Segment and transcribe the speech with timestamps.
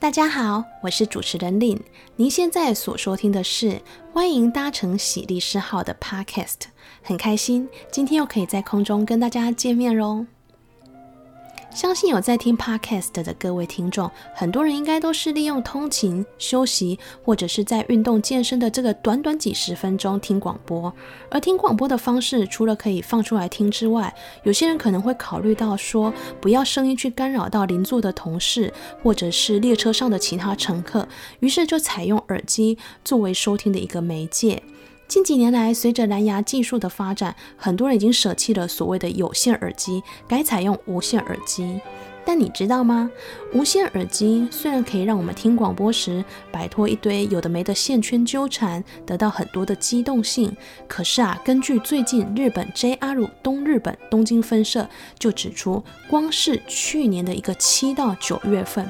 [0.00, 1.78] 大家好，我是主持人 Lin。
[2.16, 3.82] 您现在所收听的是
[4.14, 6.56] 欢迎搭乘喜力士号的 Podcast，
[7.02, 10.24] 很开心今天又可以在空中跟大家见面喽。
[11.72, 20.92] 相信有在听 Podcast 的各位听众，很多人应该都是利用通勤、休息，或者是在运动健身的这个短短几十分钟听广播。
[21.30, 24.12] 而听广播的方式，除了可以放出来听之外，
[24.42, 31.06] 有些人可能会考虑到说，不要声音去干扰到邻座的同事，或者是列车上的其他乘客，
[31.38, 34.60] 于是就采用耳机作为收听的一个媒介。
[35.10, 41.80] 近几年来，随着蓝牙技术的发展，很多人已经舍弃了所谓的有线耳机，改采用无线耳机。
[42.24, 43.10] 但你知道吗？
[43.52, 58.88] 无线耳机虽然可以让我们听广播时摆脱一堆有的没的线圈纠缠，得到很多的机动性，可是啊，根据最近日本 JR 东日本东京分社就指出，光是去年的一个七到九月份。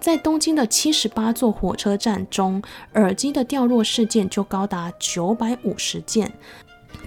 [0.00, 2.62] 在东京的七十八座火车站中，
[2.94, 6.32] 耳机的掉落事件就高达九百五十件。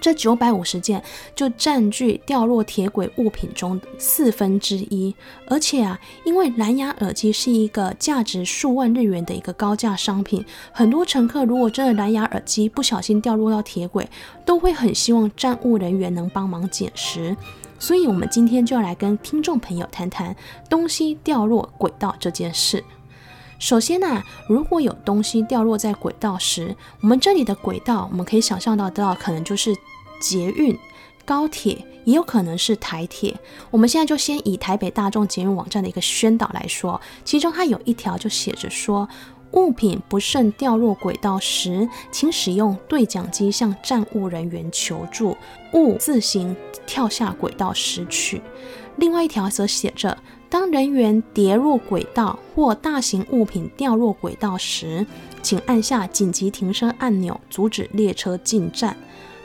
[0.00, 1.02] 这九百五十件
[1.34, 5.14] 就占据掉落铁轨物品中的四分之一。
[5.46, 14.08] 而且啊，因为蓝牙耳机是一个价值数万日元的一个高价商品，很多乘客如果真的蓝牙耳机不小心掉落到铁轨，
[14.44, 17.36] 都会很希望站务人员能帮忙捡拾。
[17.82, 20.36] 所以，我们今天就要来跟听众朋友谈谈
[20.70, 22.84] 东西掉落轨道这件事。
[23.58, 29.74] 首先呢、如果有东西掉落在轨道时，我们这里的轨道，我们可以想象到的可能就是
[30.20, 30.78] 捷运、
[31.24, 33.36] 高铁，也有可能是台铁。
[33.72, 39.08] 我们现在就先以台北大众捷运网站的一个宣导来说，其中它有一条就写着说。
[39.54, 45.36] 物品不慎掉落轨道时，请使用对讲机向站务人员求助，
[45.74, 46.56] 勿自行
[46.86, 48.40] 跳下轨道拾取。
[48.96, 50.16] 另外一条则写着：
[50.50, 55.06] 当人员跌入轨道或大型物品掉落轨道时，
[55.42, 58.96] 请按下紧急停车按钮，阻止列车进站。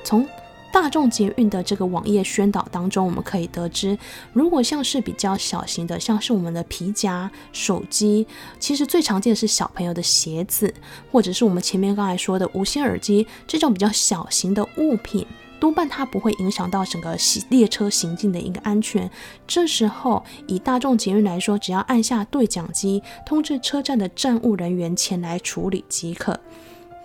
[0.04, 0.28] 从
[0.70, 3.98] 大众捷运的这个网页宣导当中，我们可以得知，
[4.34, 8.28] 如果像是比较小型的，像是我们的皮夹、手机，
[8.60, 10.72] 其实最常见的是小朋友的鞋子，
[11.10, 15.26] 或者是我们前面刚才说的无线耳机这种比较小型的物品，
[15.60, 17.18] 多半它不会影响到整个
[17.50, 19.10] 列车行进的一个安全。
[19.46, 26.40] 这时候，以大众捷运来说，只要按下对讲机，通知车站的站务人员前来处理即可。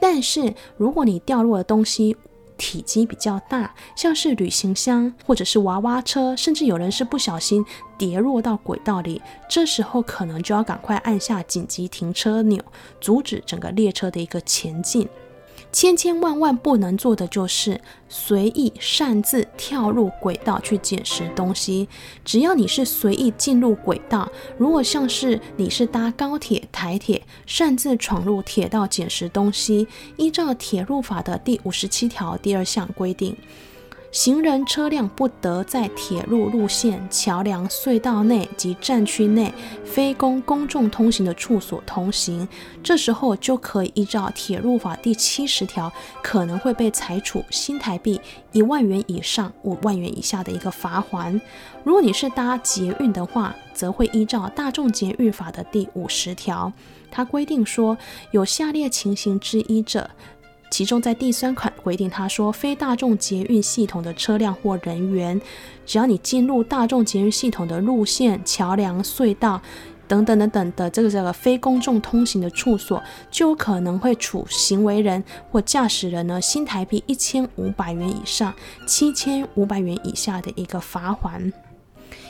[0.01, 2.17] 但是，如果你掉落的东西，
[2.59, 7.65] 体积比较大，像是旅行箱或者是娃娃车，甚至有人是不小心
[7.99, 12.63] 跌落到轨道里，这时候可能就要赶快按下紧急停车钮，
[13.01, 15.09] 阻止整个列车的一个前进。
[15.73, 21.89] 千千万万不能做的就是随意擅自跳入轨道去捡拾东西。
[22.25, 29.89] 只要你是随意进入轨道，如果像是你是搭高铁、台铁，擅自闯入铁道捡拾东西，
[30.19, 33.35] 依照铁路法的第五十七条第二项规定。
[34.13, 39.51] 行人车辆不得在铁路路线、桥梁、隧道内及站区内
[39.87, 42.47] 非公公众通行的处所通行。
[42.83, 45.91] 这时候就可以依照铁路法第七十条，
[46.23, 48.21] 可能会被裁处新台币
[48.53, 51.41] 一万元以上五万元以下的一个罚锾。
[51.83, 56.71] 如果你是搭捷运的话，则会依照大众捷运法的第五十条，
[57.11, 57.97] 它规定说，
[58.33, 60.11] 有下列情形之一者。
[60.73, 65.39] 其中，在第三款规定，他说，非大众捷运系统的车辆或人员，
[65.85, 69.61] 只要你进入大众捷运系统的路线、桥梁、隧道
[70.09, 78.55] 等等等等的这个这个非公众通行的处所，就可能会处行为人或驾驶人呢新台币一千五百元以上
[78.87, 81.53] 七千五百元以下的一个罚锾。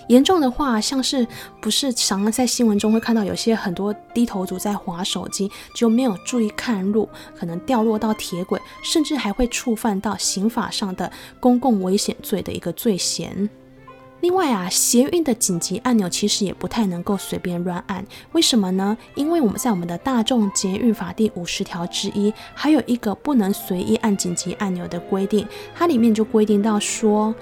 [0.08, 1.26] 严重的话，像是
[1.60, 13.48] 不是常常在新闻中会看到有些很多低头族在滑手机，就没有注意看路，可能掉落到铁轨，甚至还会触犯到刑法上的公共危险罪的一个罪嫌。
[14.20, 18.96] 另外啊，捷运的紧急按钮其实也不太能够随便乱按，为什么呢？
[19.16, 25.44] 因为我们在我们的大众捷运法第五十条之一，还有一个不能随意按紧急按钮的规定，
[25.74, 27.34] 它里面就规定到说。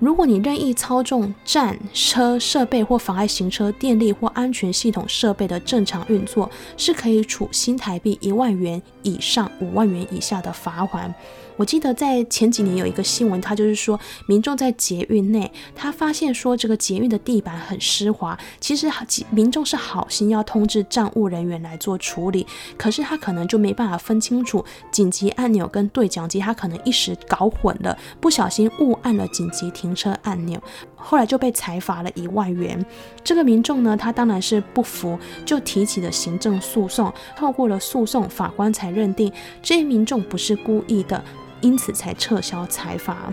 [0.00, 11.14] 如果你任意操纵站车设备或妨碍行车电力或安全系统设备的正常运作，是可以处新台币一万元以上五万元以下的罚款。
[11.60, 18.90] 我记得在前几年有一个新闻，他就是说民众在捷运内，他发现说这个捷运的地板很湿滑，其实
[19.28, 22.46] 民众是好心要通知站务人员来做处理，
[22.78, 30.58] 可是他可能就没办法分清楚紧急按钮跟对讲机，他可能一时搞混了，不小心误按了紧急停车按钮，
[30.96, 32.82] 后来就被裁罚了一万元。
[33.22, 39.30] 这个民众呢，他当然是不服，就提起了行政诉讼，透过了诉讼，法官才认定
[39.60, 41.22] 这些民众不是故意的，
[41.60, 43.32] 因此才撤销裁罚。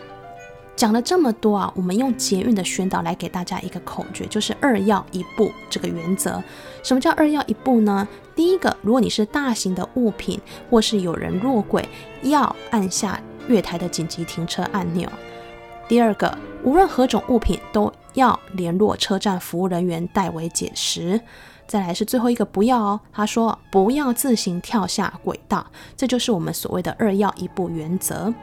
[0.75, 6.41] 讲了这么多啊，我们用捷运的宣导来给大家一个口诀，就是二要一不这个原则。
[6.83, 8.07] 什么叫二要一不呢？
[8.35, 10.39] 第一个，如果你是大型的物品
[10.69, 11.83] 或是有人落轨，
[12.21, 15.09] 要按下月台的紧急停车按钮。
[15.87, 21.19] 第二个，无论何种物品都要联络车站服务人员代为解释。
[21.67, 28.33] 再来是最后一个，不要哦，他说不要自行跳下轨道，这就是我们所谓的二要一步原则。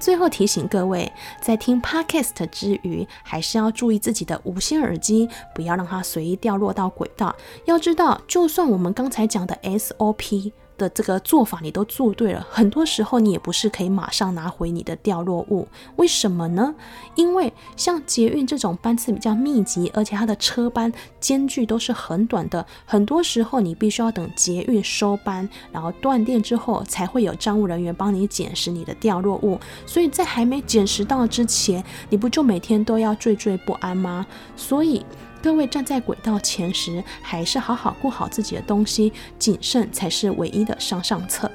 [0.00, 1.10] 最后提醒各位，
[1.40, 7.34] 在听 Podcast 之余，还是要注意自己的无线耳机，不要让它随意掉落到轨道。
[7.64, 10.52] 要知道，就算我们刚才讲的 SOP。
[10.76, 16.74] 的这个做法你都做对了，很多时候你也不是可以马上拿回你的掉落物，为什么呢？
[17.14, 29.58] 因为像捷运这种班次比较密集，而且它的车班间距都是很短的，很多时候你必须要等捷运收班，然后断电之后，才会有站务人员帮你捡拾你的掉落物。
[29.86, 34.26] 所以在还没捡拾到之前，你不就每天都要惴惴不安吗？
[34.56, 35.04] 所以。
[35.44, 41.50] 各位站在轨道前时，还是好好顾好自己的东西，谨慎才是唯一的上上策。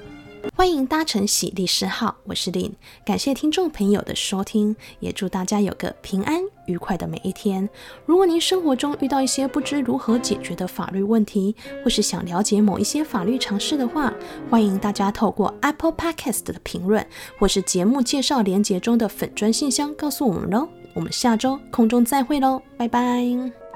[0.56, 2.72] 欢迎搭乘喜利士号，我是林，
[3.04, 7.68] 感谢听众朋友的收听，也祝大家有个平安愉快的每一天。
[8.06, 14.14] 如果您生活中遇到一些不知如何解决的法律问题，或是想了解某一些法律常识的话，
[14.52, 17.04] 欢迎大家透过 Apple Podcast 的评论，
[17.40, 20.70] 或是节目介绍连结中的粉砖信箱告诉我们喽。
[20.94, 23.69] 我们下周空中再会喽，拜拜。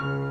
[0.00, 0.29] Thank you.